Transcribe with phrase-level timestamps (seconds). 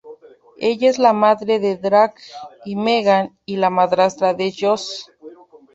[0.59, 2.23] Ella es la madre de Drake
[2.65, 5.03] y Megan y la madrastra de Josh.